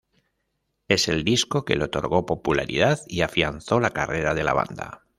[0.87, 5.03] Es el disco que le otorgó popularidad y afianzó la carrera de la banda.